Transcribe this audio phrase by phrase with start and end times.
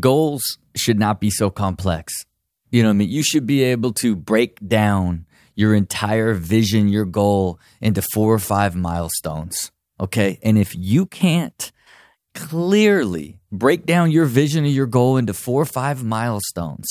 [0.00, 2.12] goals should not be so complex.
[2.70, 3.08] You know what I mean?
[3.10, 8.38] You should be able to break down your entire vision, your goal into four or
[8.38, 9.70] five milestones.
[10.00, 10.38] Okay.
[10.42, 11.70] And if you can't
[12.34, 16.88] clearly break down your vision of your goal into four or five milestones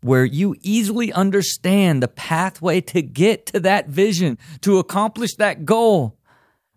[0.00, 6.16] where you easily understand the pathway to get to that vision, to accomplish that goal,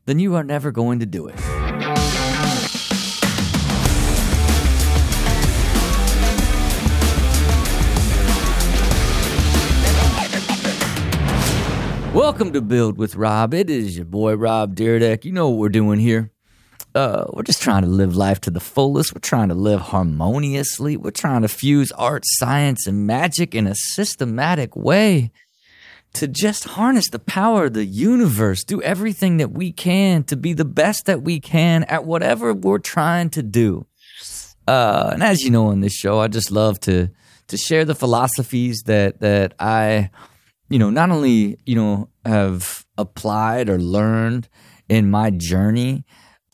[0.05, 1.58] then you are never going to do it.
[12.19, 13.54] Welcome to Build with Rob.
[13.54, 15.23] It is your boy Rob Dyrdek.
[15.23, 16.32] You know what we're doing here.
[16.93, 19.15] Uh, we're just trying to live life to the fullest.
[19.15, 20.97] We're trying to live harmoniously.
[20.97, 25.32] We're trying to fuse art, science, and magic in a systematic way
[26.11, 30.51] to just harness the power of the universe, do everything that we can to be
[30.51, 33.86] the best that we can at whatever we're trying to do.
[34.67, 37.11] Uh, and as you know on this show, I just love to
[37.47, 40.09] to share the philosophies that that I
[40.70, 44.48] you know, not only, you know, have applied or learned
[44.88, 46.06] in my journey,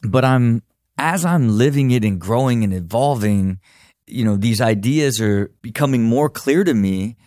[0.03, 0.63] but I'm,
[0.97, 3.59] as I'm living it and growing and evolving,
[4.07, 7.17] you know, these ideas are becoming more clear to me.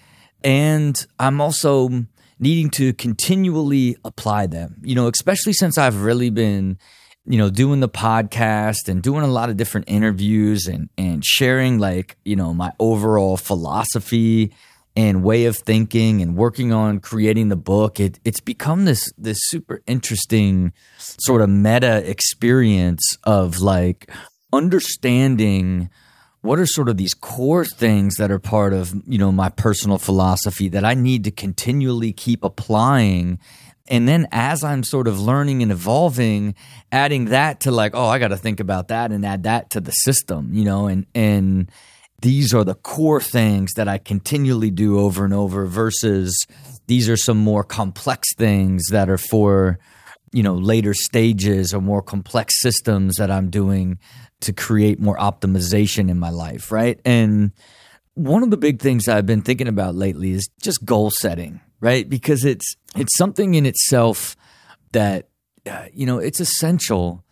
[0.43, 1.91] And I'm also
[2.39, 6.79] needing to continually apply them, you know, especially since I've really been,
[7.27, 11.79] you know, doing the podcast and doing a lot of different interviews and, and sharing
[11.79, 14.53] like, you know, my overall philosophy
[14.99, 19.39] and way of thinking and working on creating the book, it, it's become this this
[19.43, 24.11] super interesting sort of meta experience of like
[24.53, 25.89] understanding
[26.41, 29.99] what are sort of these core things that are part of you know my personal
[29.99, 33.39] philosophy that I need to continually keep applying.
[33.87, 36.57] And then as I'm sort of learning and evolving,
[36.91, 39.81] adding that to like, oh, I got to think about that and add that to
[39.81, 41.71] the system, you know, and and
[42.21, 46.47] these are the core things that I continually do over and over versus
[46.87, 49.79] these are some more complex things that are for
[50.33, 53.99] you know later stages or more complex systems that I'm doing
[54.41, 57.01] to create more optimization in my life, right?
[57.05, 57.53] And
[58.15, 62.09] one of the big things I've been thinking about lately is just goal setting, right?
[62.09, 64.37] Because it's it's something in itself
[64.93, 65.29] that
[65.69, 67.25] uh, you know, it's essential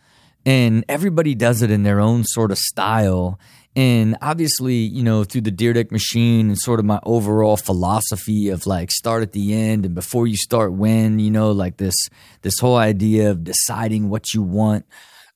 [0.44, 3.38] and everybody does it in their own sort of style
[3.76, 8.66] and obviously, you know, through the Dyrdek machine and sort of my overall philosophy of
[8.66, 11.94] like start at the end and before you start when, you know, like this
[12.40, 14.86] this whole idea of deciding what you want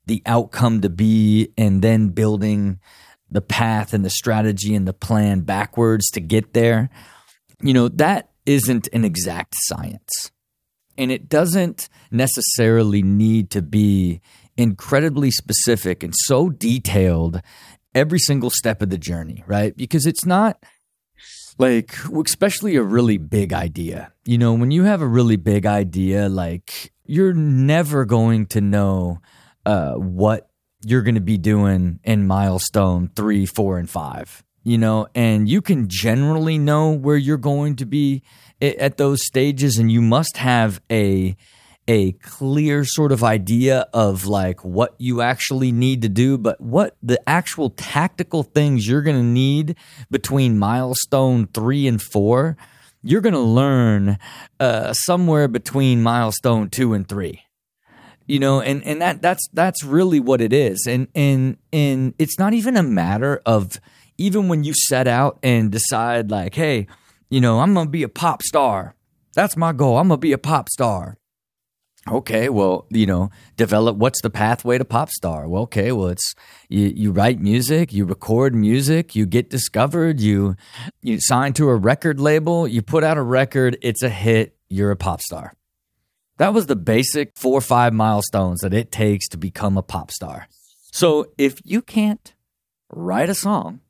[0.06, 2.80] the outcome to be and then building
[3.30, 6.88] the path and the strategy and the plan backwards to get there.
[7.60, 10.32] You know, that isn't an exact science.
[10.96, 14.22] And it doesn't necessarily need to be
[14.56, 17.40] incredibly specific and so detailed
[17.94, 19.76] every single step of the journey, right?
[19.76, 20.62] Because it's not
[21.58, 24.12] like, especially a really big idea.
[24.24, 29.18] You know, when you have a really big idea, like you're never going to know
[29.66, 30.50] uh, what
[30.84, 34.42] you're going to be doing in milestone three, four, and five.
[34.62, 38.22] You know, and you can generally know where you're going to be
[38.60, 41.34] at those stages, and you must have a
[41.90, 46.96] a clear sort of idea of like what you actually need to do, but what
[47.02, 49.74] the actual tactical things you're going to need
[50.08, 52.56] between milestone three and four,
[53.02, 54.18] you're going to learn
[54.60, 57.42] uh, somewhere between milestone two and three.
[58.24, 62.38] You know, and, and that that's that's really what it is, and and and it's
[62.38, 63.80] not even a matter of
[64.16, 66.86] even when you set out and decide like, hey,
[67.28, 68.94] you know, I'm gonna be a pop star.
[69.34, 69.98] That's my goal.
[69.98, 71.16] I'm gonna be a pop star
[72.08, 75.46] Okay, well, you know, develop what's the pathway to pop star?
[75.46, 76.34] Well, okay, well, it's
[76.68, 80.56] you, you write music, you record music, you get discovered, you
[81.02, 84.90] you sign to a record label, you put out a record, it's a hit, you're
[84.90, 85.54] a pop star.
[86.38, 90.10] That was the basic four or five milestones that it takes to become a pop
[90.10, 90.48] star.
[90.92, 92.34] So if you can't
[92.88, 93.80] write a song,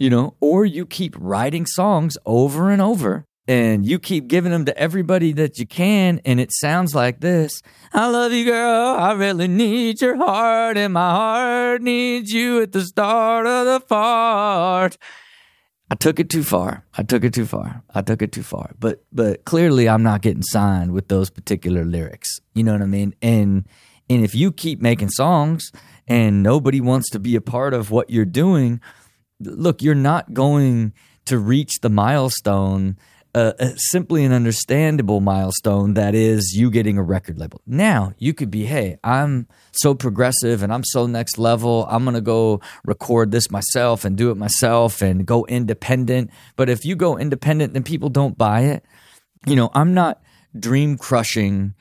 [0.00, 4.64] you know, or you keep writing songs over and over, and you keep giving them
[4.66, 7.62] to everybody that you can and it sounds like this.
[7.92, 8.96] I love you girl.
[8.96, 13.80] I really need your heart and my heart needs you at the start of the
[13.80, 14.96] fart.
[15.90, 16.86] I took it too far.
[16.96, 17.82] I took it too far.
[17.94, 18.74] I took it too far.
[18.78, 22.40] But but clearly i'm not getting signed with those particular lyrics.
[22.54, 23.14] You know what i mean?
[23.20, 23.66] And
[24.08, 25.72] and if you keep making songs
[26.06, 28.80] and nobody wants to be a part of what you're doing
[29.40, 30.92] look you're not going
[31.24, 32.96] to reach the milestone
[33.34, 37.60] a, a simply an understandable milestone that is you getting a record label.
[37.66, 41.86] Now you could be, hey, I'm so progressive and I'm so next level.
[41.88, 46.30] I'm gonna go record this myself and do it myself and go independent.
[46.56, 48.84] But if you go independent, then people don't buy it.
[49.46, 50.22] You know, I'm not
[50.58, 51.74] dream crushing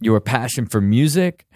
[0.00, 1.46] your passion for music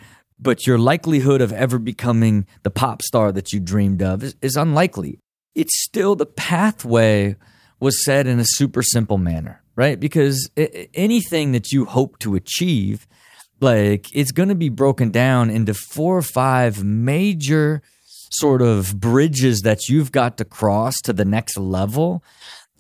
[0.43, 4.57] but your likelihood of ever becoming the pop star that you dreamed of is, is,
[4.57, 5.21] unlikely.
[5.55, 7.37] It's still the pathway
[7.83, 9.99] was said in a super simple manner, right?
[9.99, 10.49] Because
[10.95, 13.09] anything that you hope to achieve,
[13.61, 17.83] like it's going to be broken down into four or five major
[18.31, 22.23] sort of bridges that you've got to cross to the next level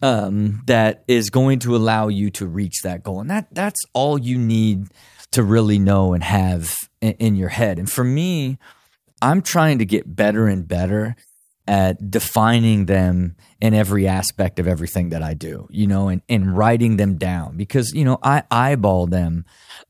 [0.03, 3.21] um, that is going to allow you to reach that goal.
[3.21, 4.87] And that that's all you need
[5.33, 7.81] to really know and have in, in your head.
[7.81, 8.57] And for me,
[9.21, 11.17] I'm trying to get better and better
[11.67, 16.57] at defining them in every aspect of everything that I do, you know, and, and
[16.57, 19.45] writing them down because, you know, I eyeball them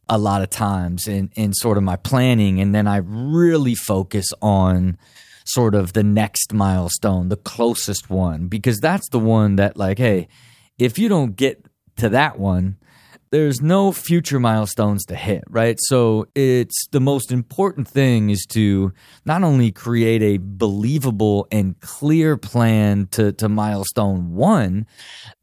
[0.08, 2.60] a lot of times in, in sort of my planning.
[2.60, 4.98] And then I really focus on
[5.44, 10.28] sort of the next milestone, the closest one, because that's the one that, like, hey,
[10.78, 11.64] if you don't get
[11.96, 12.76] to that one,
[13.32, 15.78] there's no future milestones to hit, right?
[15.80, 18.92] So it's the most important thing is to
[19.24, 24.86] not only create a believable and clear plan to, to milestone one,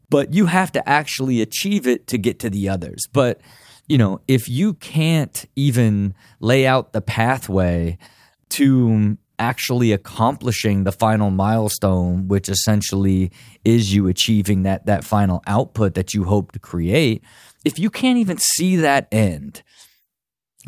[0.08, 3.08] but you have to actually achieve it to get to the others.
[3.12, 3.42] But,
[3.88, 7.98] you know, if you can't even lay out the pathway
[8.50, 13.32] to actually accomplishing the final milestone, which essentially
[13.66, 17.24] is you achieving that that final output that you hope to create,
[17.66, 19.64] if you can't even see that end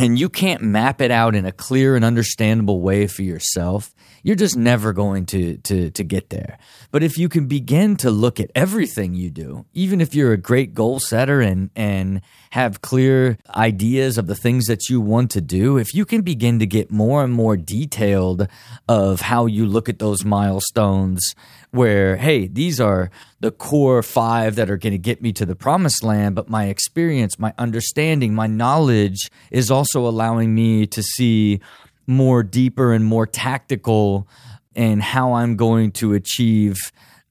[0.01, 3.93] and you can't map it out in a clear and understandable way for yourself,
[4.23, 6.57] you're just never going to, to, to get there.
[6.89, 10.37] But if you can begin to look at everything you do, even if you're a
[10.37, 15.41] great goal setter and, and have clear ideas of the things that you want to
[15.41, 18.47] do, if you can begin to get more and more detailed
[18.87, 21.35] of how you look at those milestones,
[21.71, 23.09] where, hey, these are
[23.39, 26.65] the core five that are going to get me to the promised land, but my
[26.65, 31.61] experience, my understanding, my knowledge is also allowing me to see
[32.07, 34.27] more deeper and more tactical
[34.75, 36.77] in how I'm going to achieve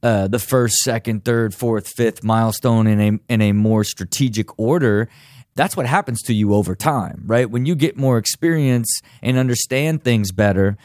[0.02, 5.08] uh, the first, second, third, fourth, fifth milestone in a in a more strategic order.
[5.56, 7.50] That's what happens to you over time, right?
[7.50, 10.78] When you get more experience and understand things better,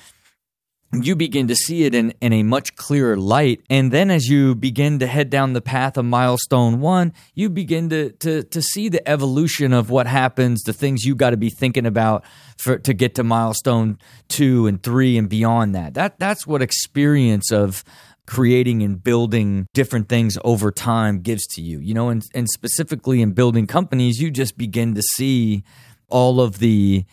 [1.04, 3.62] you begin to see it in, in a much clearer light.
[3.70, 7.90] And then as you begin to head down the path of milestone one, you begin
[7.90, 11.50] to, to, to see the evolution of what happens, the things you got to be
[11.50, 12.24] thinking about
[12.58, 13.98] for, to get to milestone
[14.28, 15.96] two and three and beyond that.
[15.96, 17.84] That that's what experience of
[18.28, 21.80] creating and building different things over time gives to you.
[21.80, 25.64] You know, and, and specifically in building companies, you just begin to see
[26.10, 27.06] all of the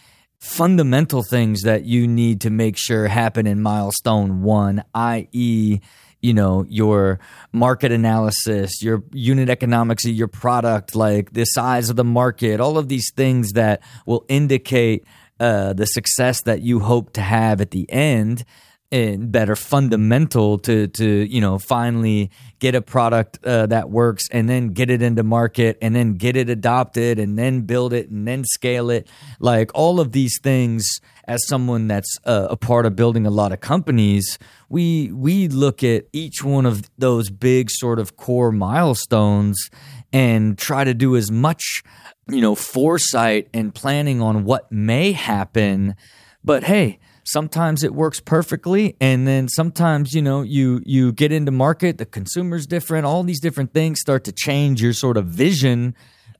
[0.42, 5.78] fundamental things that you need to make sure happen in milestone one, i.e.,
[6.20, 7.18] you know your
[7.52, 12.78] market analysis your unit economics of your product like the size of the market all
[12.78, 15.04] of these things that will indicate
[15.40, 18.44] uh, the success that you hope to have at the end
[18.92, 24.28] and that are fundamental to to you know finally get a product uh, that works
[24.30, 28.08] and then get it into market and then get it adopted and then build it
[28.10, 29.08] and then scale it.
[29.40, 33.50] Like all of these things as someone that's uh, a part of building a lot
[33.50, 39.70] of companies we we look at each one of those big sort of core milestones
[40.12, 41.82] and try to do as much
[42.28, 45.96] you know foresight and planning on what may happen.
[46.44, 51.52] But hey sometimes it works perfectly and then sometimes you know you you get into
[51.52, 55.94] market the consumer's different all these different things start to change your sort of vision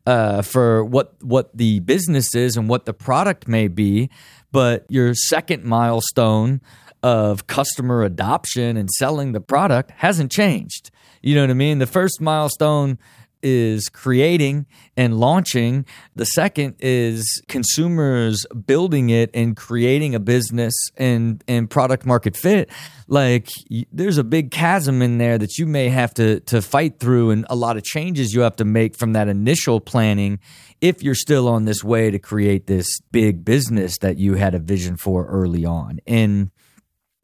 [0.06, 4.10] uh, for what what the business is and what the product may be.
[4.50, 6.60] But your second milestone
[7.02, 10.90] of customer adoption and selling the product hasn't changed.
[11.20, 11.78] You know what i mean?
[11.78, 12.98] The first milestone
[13.42, 15.84] is creating and launching.
[16.14, 22.70] The second is consumers building it and creating a business and and product market fit.
[23.08, 23.48] Like
[23.92, 27.46] there's a big chasm in there that you may have to to fight through and
[27.50, 30.38] a lot of changes you have to make from that initial planning
[30.80, 34.58] if you're still on this way to create this big business that you had a
[34.58, 36.00] vision for early on.
[36.06, 36.50] And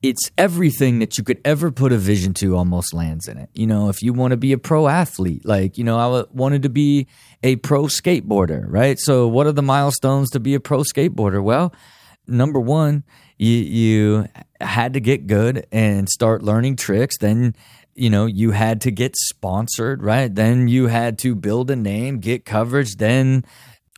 [0.00, 3.50] it's everything that you could ever put a vision to almost lands in it.
[3.52, 6.62] You know, if you want to be a pro athlete, like, you know, I wanted
[6.62, 7.08] to be
[7.42, 8.98] a pro skateboarder, right?
[8.98, 11.42] So, what are the milestones to be a pro skateboarder?
[11.42, 11.74] Well,
[12.28, 13.02] number one,
[13.38, 14.26] you, you
[14.60, 17.18] had to get good and start learning tricks.
[17.18, 17.54] Then
[17.98, 20.32] you know, you had to get sponsored, right?
[20.32, 22.96] Then you had to build a name, get coverage.
[22.96, 23.44] Then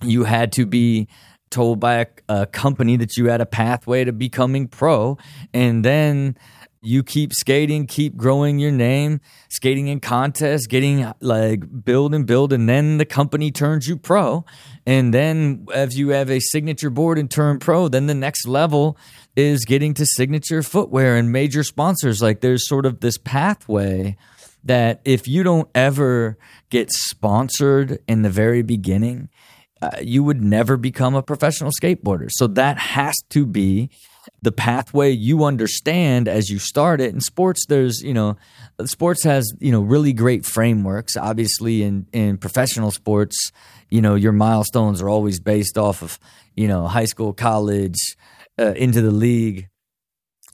[0.02, 1.07] you had to be
[1.50, 5.19] told by a, a company that you had a pathway to becoming pro.
[5.52, 6.37] And then
[6.83, 12.52] you keep skating, keep growing your name, skating in contests, getting like build and build,
[12.52, 14.45] and then the company turns you pro.
[14.87, 18.97] And then as you have a signature board and turn pro, then the next level
[19.37, 22.23] is getting to signature footwear and major sponsors.
[22.23, 24.16] Like there's sort of this pathway
[24.64, 26.38] that if you don't ever
[26.71, 29.28] get sponsored in the very beginning,
[29.82, 32.28] uh, you would never become a professional skateboarder.
[32.30, 33.90] So that has to be
[34.42, 37.14] the pathway you understand as you start it.
[37.14, 38.37] In sports, there's, you know,
[38.84, 41.16] sports has, you know, really great frameworks.
[41.16, 43.50] Obviously, in, in professional sports,
[43.88, 46.18] you know, your milestones are always based off of,
[46.54, 48.16] you know, high school, college,
[48.58, 49.68] uh, into the league,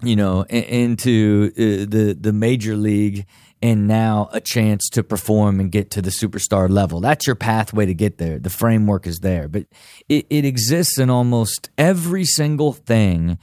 [0.02, 3.26] you know, into uh, the the major league,
[3.62, 7.00] and now a chance to perform and get to the superstar level.
[7.00, 8.38] That's your pathway to get there.
[8.38, 9.66] The framework is there, but
[10.08, 13.38] it, it exists in almost every single thing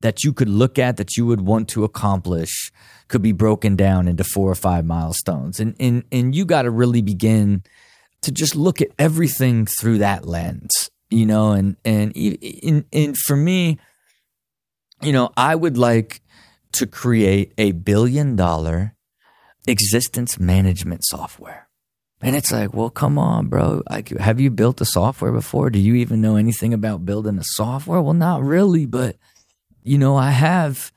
[0.00, 2.70] that you could look at that you would want to accomplish
[3.08, 6.70] could be broken down into four or five milestones, and and and you got to
[6.70, 7.62] really begin
[8.22, 13.36] to just look at everything through that lens, you know, and and and, and for
[13.36, 13.78] me
[15.04, 16.22] you know, I would like
[16.72, 18.93] to create a billion dollar
[19.66, 21.68] existence management software.
[22.20, 23.82] And it's like, well, come on, bro.
[23.90, 25.68] Like, have you built a software before?
[25.68, 28.00] Do you even know anything about building a software?
[28.00, 29.16] Well, not really, but
[29.82, 30.90] you know, I have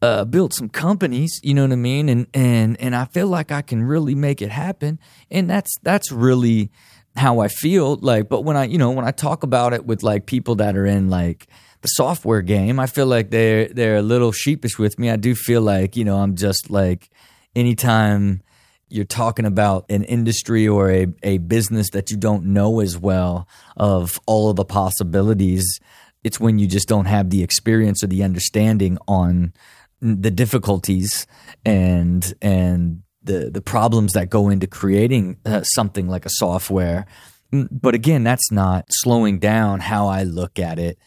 [0.00, 1.38] uh, built some companies.
[1.42, 2.08] You know what I mean?
[2.08, 4.98] And and and I feel like I can really make it happen.
[5.30, 6.70] And that's that's really
[7.16, 7.96] how I feel.
[7.96, 10.76] Like, but when I, you know, when I talk about it with like people that
[10.76, 11.46] are in like
[11.82, 12.78] the software game.
[12.78, 15.10] I feel like they're they're a little sheepish with me.
[15.10, 17.10] I do feel like you know I'm just like
[17.54, 18.42] anytime
[18.88, 23.46] you're talking about an industry or a, a business that you don't know as well
[23.76, 25.80] of all of the possibilities
[26.24, 29.52] it's when you just don't have the experience or the understanding on
[30.00, 31.26] the difficulties
[31.64, 37.06] and and the the problems that go into creating uh, something like a software.
[37.52, 40.98] But again that's not slowing down how i look at it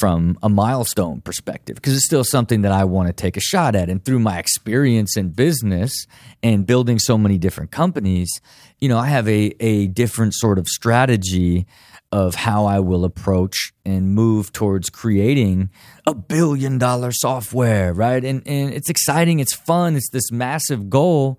[0.00, 3.76] from a milestone perspective because it's still something that I want to take a shot
[3.76, 3.90] at.
[3.90, 6.06] And through my experience in business
[6.42, 8.40] and building so many different companies,
[8.78, 11.66] you know, I have a, a different sort of strategy
[12.12, 15.68] of how I will approach and move towards creating
[16.06, 18.24] a billion dollar software, right?
[18.24, 21.38] And and it's exciting, it's fun, it's this massive goal,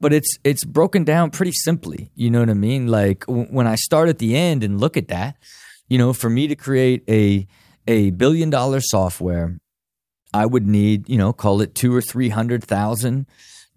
[0.00, 2.10] but it's it's broken down pretty simply.
[2.16, 2.88] You know what I mean?
[2.88, 5.36] Like w- when I start at the end and look at that,
[5.88, 7.46] you know, for me to create a
[7.86, 9.58] a billion dollar software,
[10.34, 13.26] I would need, you know, call it two or 300,000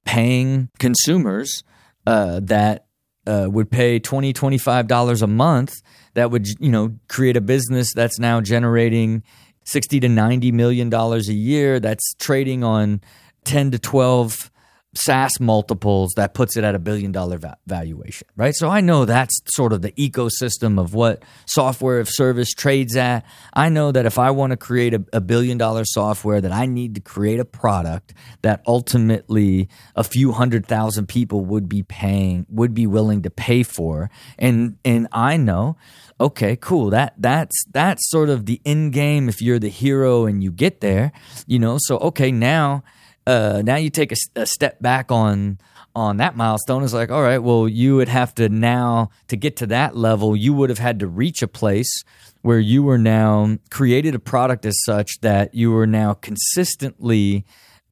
[0.06, 1.64] paying consumers
[2.06, 2.86] uh, that
[3.28, 5.74] uh, would pay 20 $25 a month
[6.14, 9.24] that would, you know, create a business that's now generating
[9.66, 13.02] 60 to 90 million dollars a year that's trading on
[13.46, 14.52] 10 to 12
[14.96, 18.56] SaaS multiples that puts it at a billion dollar va- valuation, right?
[18.56, 23.26] So I know that's sort of the ecosystem of what software of service trades at.
[23.54, 26.66] I know that if I want to create a, a billion dollar software, that I
[26.66, 32.46] need to create a product that ultimately a few hundred thousand people would be paying,
[32.50, 34.10] would be willing to pay for,
[34.40, 35.78] and and I know
[36.20, 36.90] okay, cool.
[36.90, 40.82] That that's that's sort of the end game if you're the hero and you get
[40.82, 41.12] there,
[41.46, 41.78] you know.
[41.80, 42.84] So okay, now
[43.28, 45.60] uh, now you take a, a, step back on
[45.96, 46.84] on that milestone.
[46.84, 50.36] It's like all right well you would have to now to get to that level
[50.36, 52.04] you would have had to reach a place
[52.42, 57.46] where you were now created a product as such that you were now consistently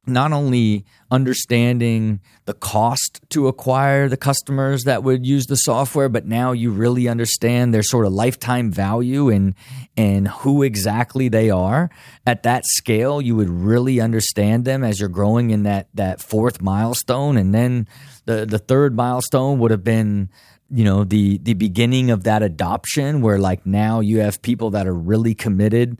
[0.06, 6.26] not only understanding the cost to acquire the customers that would use the software, but
[6.26, 9.54] now you really understand their sort of lifetime value and
[9.96, 11.90] and who exactly they are.
[12.26, 16.60] At that scale, you would really understand them as you're growing in that that fourth
[16.60, 17.88] milestone, and then
[18.26, 20.28] the the third milestone would have been
[20.70, 24.86] you know the the beginning of that adoption where like now you have people that
[24.86, 25.98] are really committed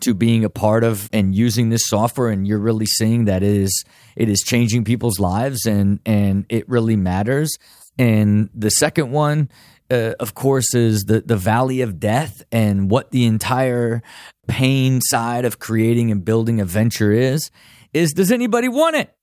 [0.00, 3.54] to being a part of and using this software and you're really seeing that it
[3.54, 3.84] is
[4.16, 7.56] it is changing people's lives and and it really matters.
[7.98, 9.50] And the second one
[9.90, 14.02] uh, of course is the the valley of death and what the entire
[14.48, 17.50] pain side of creating and building a venture is
[17.92, 19.14] is does anybody want it?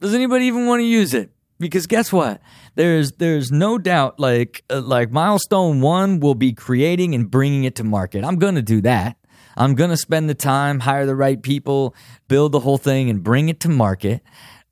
[0.00, 1.30] Does anybody even want to use it?
[1.60, 2.40] Because guess what?
[2.74, 7.76] There's there's no doubt like uh, like milestone 1 will be creating and bringing it
[7.76, 8.24] to market.
[8.24, 9.17] I'm going to do that
[9.58, 11.94] I'm going to spend the time, hire the right people,
[12.28, 14.22] build the whole thing, and bring it to market.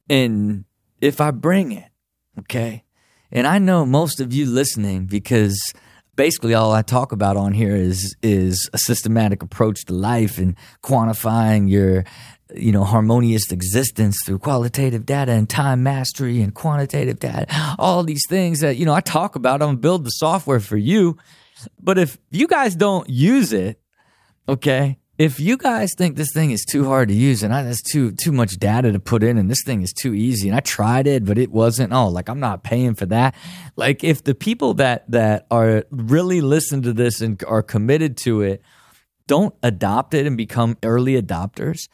[0.09, 0.65] And
[1.01, 1.91] if I bring it,
[2.39, 2.85] okay,
[3.33, 5.61] and I know most of you listening because
[6.15, 10.55] basically all I talk about on here is is a systematic approach to life and
[10.83, 12.05] quantifying your
[12.55, 17.47] you know harmonious existence through qualitative data and time mastery and quantitative data.
[17.79, 21.17] All these things that you know I talk about I'm build the software for you.
[21.83, 23.81] But if you guys don't use it
[24.49, 24.99] okay?
[25.19, 28.13] If you guys think this thing is too hard to use and I, that's too
[28.13, 31.07] too much data to put in and this thing is too easy and I tried
[31.07, 33.35] it but it wasn't oh like I'm not paying for that.
[33.77, 38.43] Like if the people that that are really listen to this and are committed to
[38.43, 38.61] it
[39.27, 41.89] don't adopt it and become early adopters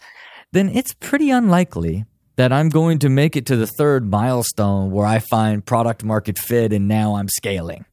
[0.51, 2.05] then it's pretty unlikely
[2.35, 6.39] that I'm going to make it to the third milestone where I find product market
[6.39, 7.85] fit and now I'm scaling.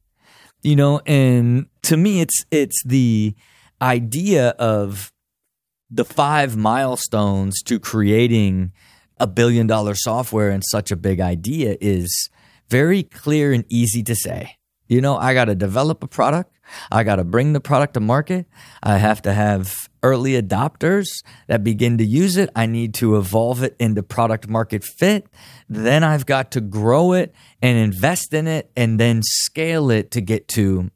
[0.62, 3.36] You know and to me it's it's the
[3.80, 5.12] idea of
[5.90, 8.72] the five milestones to creating
[9.18, 12.30] a billion dollar software and such a big idea is
[12.68, 14.56] very clear and easy to say.
[14.88, 16.58] You know, I got to develop a product.
[16.90, 18.46] I got to bring the product to market.
[18.82, 22.50] I have to have early adopters that begin to use it.
[22.56, 25.26] I need to evolve it into product market fit.
[25.68, 30.20] Then I've got to grow it and invest in it and then scale it to
[30.20, 30.90] get to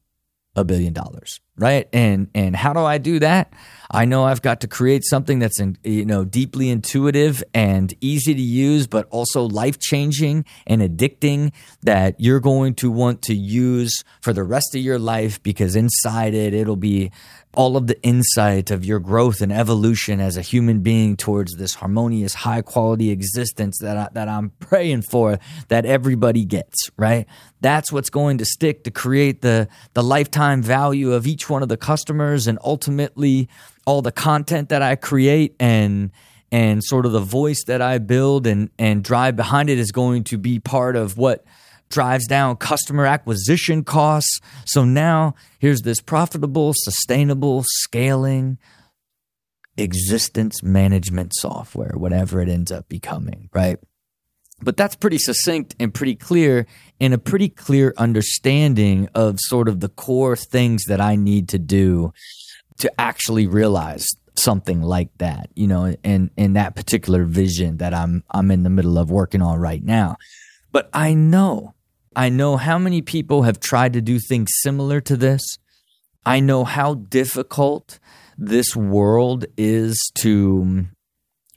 [0.57, 1.89] a billion dollars right?
[1.93, 3.53] And and how do i do that?
[3.91, 8.35] I know i've got to create something that's in, you know deeply intuitive and easy
[8.35, 14.03] to use but also life changing and addicting that you're going to want to use
[14.21, 17.13] for the rest of your life because inside it it'll be
[17.57, 21.75] all of the insight of your growth and evolution as a human being towards this
[21.75, 27.27] harmonious, high quality existence that I, that I'm praying for that everybody gets, right?
[27.61, 31.69] That's what's going to stick to create the the lifetime value of each one of
[31.69, 33.49] the customers and ultimately
[33.87, 36.11] all the content that I create and
[36.53, 40.25] and sort of the voice that I build and and drive behind it is going
[40.25, 41.45] to be part of what
[41.91, 44.41] drives down customer acquisition costs.
[44.65, 48.59] So now here's this profitable, sustainable, scaling
[49.77, 53.79] existence management software, whatever it ends up becoming, right?
[54.61, 56.67] But that's pretty succinct and pretty clear,
[57.01, 61.59] and a pretty clear understanding of sort of the core things that I need to
[61.59, 62.13] do
[62.79, 64.07] to actually realize
[64.37, 68.71] something like that, you know, and in that particular vision that I'm I'm in the
[68.71, 70.17] middle of working on right now.
[70.75, 71.75] But I know
[72.17, 75.41] I know how many people have tried to do things similar to this.
[76.27, 78.01] I know how difficult
[78.37, 80.87] this world is to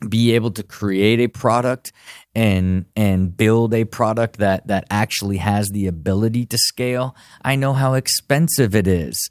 [0.07, 1.91] be able to create a product
[2.35, 7.15] and and build a product that that actually has the ability to scale.
[7.41, 9.29] I know how expensive it is.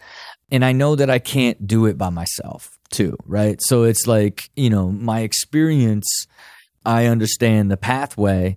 [0.50, 3.60] And I know that I can't do it by myself too, right?
[3.62, 6.26] So it's like, you know, my experience
[6.84, 8.56] I understand the pathway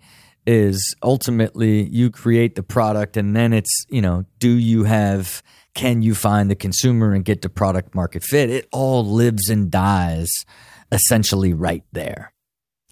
[0.50, 5.44] is ultimately you create the product and then it's, you know, do you have
[5.76, 8.50] can you find the consumer and get the product market fit?
[8.50, 10.32] It all lives and dies
[10.92, 12.34] essentially right there.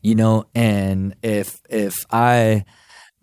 [0.04, 2.64] You know, and if if I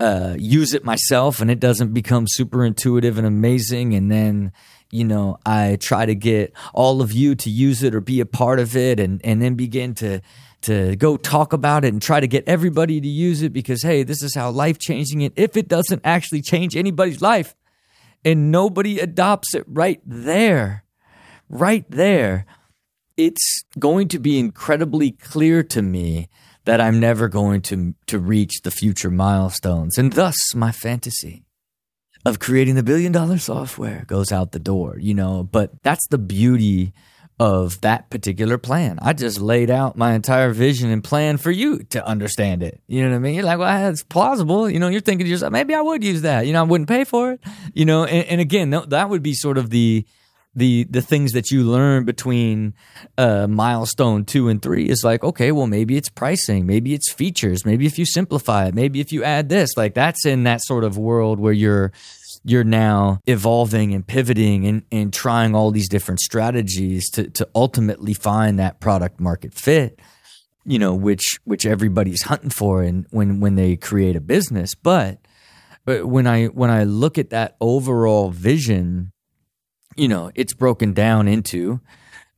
[0.00, 4.50] uh, use it myself and it doesn't become super intuitive and amazing and then
[4.94, 8.26] you know i try to get all of you to use it or be a
[8.26, 10.20] part of it and and then begin to
[10.62, 14.02] to go talk about it and try to get everybody to use it because hey
[14.02, 17.54] this is how life changing it if it doesn't actually change anybody's life.
[18.26, 20.84] And nobody adopts it right there
[21.48, 22.46] right there.
[23.16, 26.28] It's going to be incredibly clear to me
[26.64, 29.98] that I'm never going to to reach the future milestones.
[29.98, 31.44] And thus my fantasy
[32.24, 36.18] of creating the billion dollar software goes out the door you know but that's the
[36.18, 36.92] beauty
[37.40, 38.98] of that particular plan.
[39.02, 42.80] I just laid out my entire vision and plan for you to understand it.
[42.86, 43.34] You know what I mean?
[43.34, 44.70] You're like, well, it's plausible.
[44.70, 46.46] You know, you're thinking to yourself, maybe I would use that.
[46.46, 47.40] You know, I wouldn't pay for it.
[47.72, 50.06] You know, and, and again, that would be sort of the
[50.56, 52.74] the the things that you learn between
[53.18, 57.64] uh, milestone two and three is like, okay, well, maybe it's pricing, maybe it's features,
[57.64, 60.84] maybe if you simplify it, maybe if you add this, like that's in that sort
[60.84, 61.92] of world where you're
[62.44, 68.12] you're now evolving and pivoting and, and trying all these different strategies to, to ultimately
[68.12, 69.98] find that product market fit
[70.64, 74.74] you know which which everybody's hunting for and when when they create a business.
[74.74, 75.18] But
[75.84, 79.12] but when i when i look at that overall vision
[79.96, 81.80] you know it's broken down into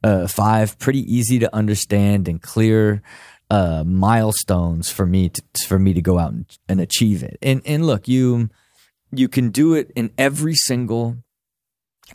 [0.05, 3.03] uh, five pretty easy to understand and clear
[3.51, 7.63] uh, milestones for me to for me to go out and, and achieve it and
[7.65, 8.49] and look you
[9.13, 11.17] you can do it in every single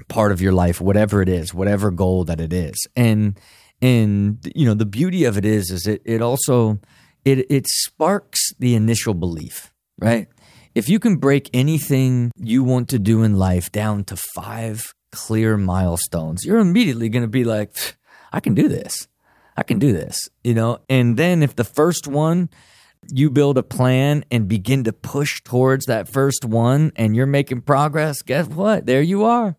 [0.07, 2.75] part of your life, whatever it is, whatever goal that it is.
[2.95, 3.39] And
[3.81, 6.79] and you know, the beauty of it is is it it also
[7.25, 9.71] it it sparks the initial belief.
[9.99, 10.27] right?
[10.73, 15.57] If you can break anything you want to do in life down to five clear
[15.57, 17.97] milestones, you're immediately going to be like,
[18.31, 19.07] I can do this.
[19.57, 20.79] I can do this, you know?
[20.89, 22.49] And then if the first one,
[23.09, 27.61] you build a plan and begin to push towards that first one and you're making
[27.61, 28.85] progress, guess what?
[28.85, 29.57] There you are.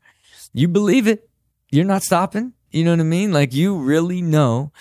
[0.53, 1.29] You believe it.
[1.71, 2.53] You're not stopping.
[2.71, 3.33] You know what I mean?
[3.33, 4.73] Like you really know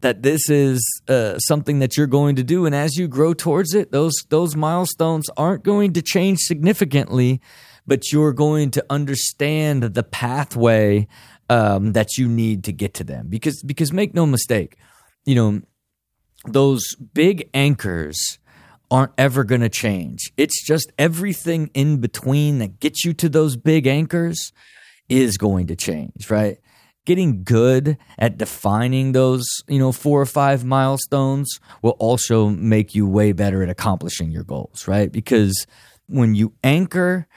[0.00, 3.74] that this is uh, something that you're going to do and as you grow towards
[3.74, 7.40] it those those milestones aren't going to change significantly
[7.86, 11.06] but you're going to understand the pathway
[11.48, 13.28] um, that you need to get to them.
[13.28, 14.76] Because because make no mistake
[15.26, 15.60] you know
[16.46, 18.38] those big anchors
[18.88, 20.32] aren't ever going to change.
[20.36, 24.52] It's just everything in between that gets you to those big anchors
[25.08, 26.58] is going to change right?
[27.04, 33.06] Getting good at defining those, you know, four or five milestones will also make you
[33.06, 35.12] way better at accomplishing your goals, right?
[35.12, 35.66] Because
[36.08, 37.28] when you anchor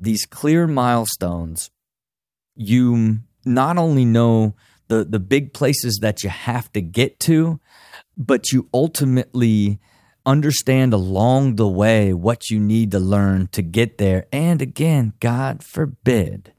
[0.00, 1.70] these clear milestones,
[2.54, 4.54] you not only know
[4.88, 7.60] the the big places that you have to get to,
[8.16, 9.78] but you ultimately
[10.26, 14.26] understand along the way what you need to learn to get there.
[14.32, 16.52] And again, God forbid,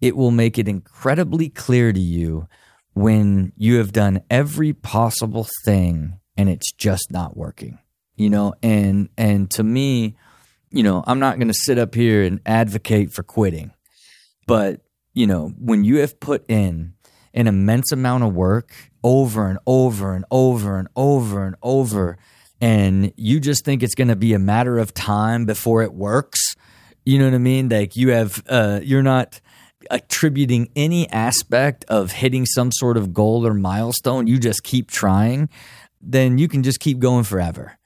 [0.00, 2.46] it will make it incredibly clear to you
[2.92, 7.78] when you have done every possible thing and it's just not working
[8.20, 10.14] you know and and to me
[10.70, 13.72] you know i'm not going to sit up here and advocate for quitting
[14.46, 14.80] but
[15.14, 16.94] you know when you have put in
[17.32, 18.72] an immense amount of work
[19.04, 22.18] over and over and over and over and over
[22.60, 26.54] and you just think it's going to be a matter of time before it works
[27.04, 29.40] you know what i mean like you have uh you're not
[29.90, 35.48] attributing any aspect of hitting some sort of goal or milestone, you just keep trying,
[36.00, 37.78] then you can just keep going forever.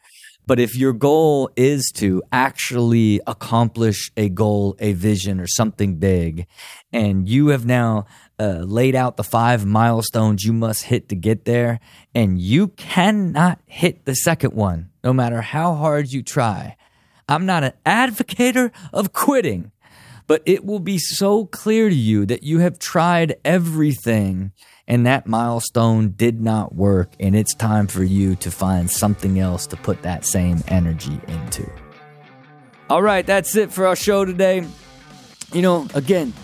[0.46, 6.46] But if your goal is to actually accomplish a goal, a vision, or something big,
[6.92, 8.06] and you have now
[8.38, 11.80] uh, laid out the five milestones you must hit to get there,
[12.14, 16.76] and you cannot hit the second one, no matter how hard you try,
[17.28, 19.70] I'm not an advocator of quitting
[20.26, 24.52] but it will be so clear to you that you have tried everything
[24.86, 29.66] and that milestone did not work, and it's time for you to find something else
[29.68, 31.70] to put that same energy into.
[32.90, 34.66] All right, that's it for our show today.
[35.52, 36.34] You know, again,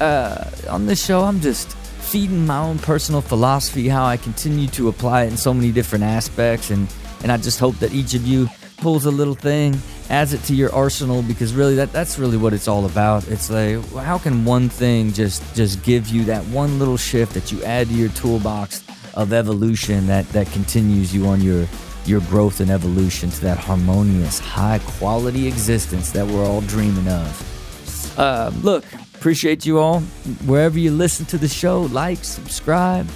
[0.00, 4.88] uh, on this show, I'm just feeding my own personal philosophy, how I continue to
[4.88, 8.26] apply it in so many different aspects, and and I just hope that each of
[8.26, 9.78] you pulls a little thing
[10.10, 13.26] adds it to your arsenal because really that that's really what it's all about.
[13.28, 17.50] It's like how can one thing just just give you that one little shift that
[17.50, 18.84] you add to your toolbox
[19.14, 21.66] of evolution that that continues you on your
[22.06, 28.18] your growth and evolution to that harmonious, high quality existence that we're all dreaming of.
[28.18, 28.84] Uh, look,
[29.14, 30.00] appreciate you all.
[30.44, 33.08] Wherever you listen to the show, like, subscribe.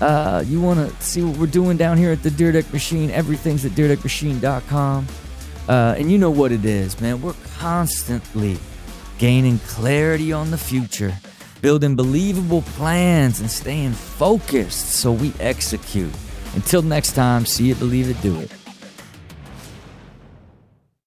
[0.00, 3.10] Uh, you want to see what we're doing down here at the Dyrdek Machine?
[3.10, 5.06] Everything's at dyrdekmachine.com.
[5.68, 7.20] Uh, and you know what it is, man.
[7.20, 8.58] We're constantly
[9.18, 11.14] gaining clarity on the future,
[11.60, 16.12] building believable plans, and staying focused so we execute.
[16.54, 18.50] Until next time, see it, believe it, do it.